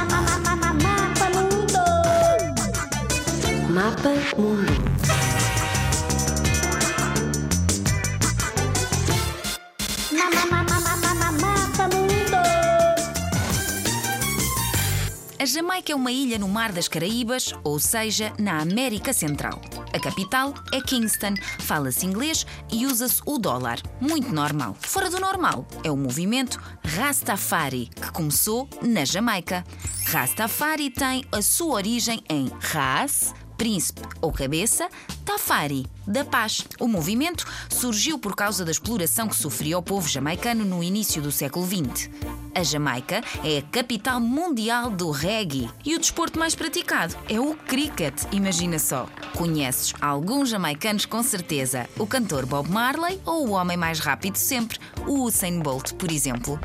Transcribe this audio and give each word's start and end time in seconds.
Mapa 0.00 1.28
Mundo. 1.34 1.78
Mapa 3.68 4.10
Mundo. 4.38 4.90
A 15.38 15.46
Jamaica 15.46 15.92
é 15.92 15.94
uma 15.94 16.12
ilha 16.12 16.38
no 16.38 16.48
Mar 16.48 16.70
das 16.70 16.86
Caraíbas, 16.86 17.54
ou 17.64 17.78
seja, 17.78 18.32
na 18.38 18.60
América 18.60 19.12
Central. 19.12 19.60
A 19.92 19.98
capital 19.98 20.54
é 20.72 20.80
Kingston, 20.80 21.34
fala-se 21.60 22.04
inglês 22.04 22.46
e 22.70 22.86
usa-se 22.86 23.22
o 23.24 23.38
dólar. 23.38 23.80
Muito 24.00 24.32
normal. 24.32 24.76
Fora 24.78 25.08
do 25.08 25.18
normal 25.18 25.66
é 25.82 25.90
o 25.90 25.96
movimento 25.96 26.60
Rastafari, 26.84 27.86
que 27.86 28.12
começou 28.12 28.68
na 28.82 29.04
Jamaica. 29.04 29.64
Rastafari 30.12 30.90
tem 30.90 31.24
a 31.30 31.40
sua 31.40 31.74
origem 31.74 32.20
em 32.28 32.50
Ras, 32.58 33.32
príncipe 33.56 34.02
ou 34.20 34.32
cabeça, 34.32 34.88
Tafari, 35.24 35.86
da 36.04 36.24
paz. 36.24 36.64
O 36.80 36.88
movimento 36.88 37.46
surgiu 37.68 38.18
por 38.18 38.34
causa 38.34 38.64
da 38.64 38.72
exploração 38.72 39.28
que 39.28 39.36
sofria 39.36 39.78
o 39.78 39.82
povo 39.82 40.08
jamaicano 40.08 40.64
no 40.64 40.82
início 40.82 41.22
do 41.22 41.30
século 41.30 41.64
XX. 41.64 42.10
A 42.52 42.64
Jamaica 42.64 43.22
é 43.44 43.58
a 43.58 43.62
capital 43.62 44.20
mundial 44.20 44.90
do 44.90 45.12
reggae 45.12 45.70
e 45.84 45.94
o 45.94 45.98
desporto 46.00 46.40
mais 46.40 46.56
praticado 46.56 47.14
é 47.28 47.38
o 47.38 47.54
cricket, 47.54 48.24
imagina 48.32 48.80
só. 48.80 49.08
Conheces 49.36 49.94
alguns 50.00 50.48
jamaicanos 50.48 51.06
com 51.06 51.22
certeza, 51.22 51.88
o 51.96 52.04
cantor 52.04 52.46
Bob 52.46 52.68
Marley 52.68 53.20
ou 53.24 53.46
o 53.46 53.52
homem 53.52 53.76
mais 53.76 54.00
rápido 54.00 54.34
sempre, 54.34 54.76
o 55.06 55.20
Usain 55.20 55.60
Bolt, 55.60 55.92
por 55.92 56.10
exemplo. 56.10 56.58